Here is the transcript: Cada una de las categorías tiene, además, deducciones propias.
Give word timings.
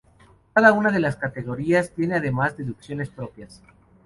Cada 0.53 0.73
una 0.73 0.89
de 0.89 0.99
las 0.99 1.15
categorías 1.15 1.91
tiene, 1.91 2.15
además, 2.15 2.57
deducciones 2.57 3.11
propias. 3.11 3.61